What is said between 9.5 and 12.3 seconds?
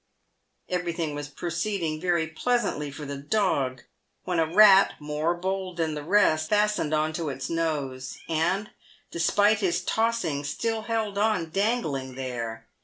his tossing, still held on dangling